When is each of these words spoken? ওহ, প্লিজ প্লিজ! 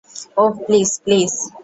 ওহ, 0.37 0.51
প্লিজ 0.65 0.91
প্লিজ! 1.03 1.33